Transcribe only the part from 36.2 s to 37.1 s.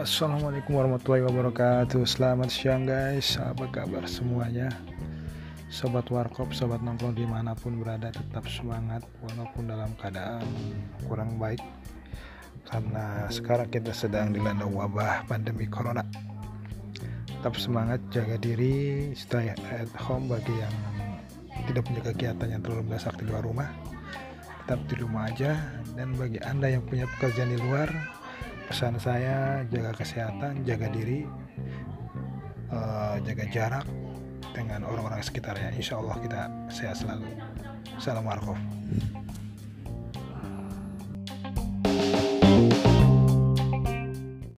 kita sehat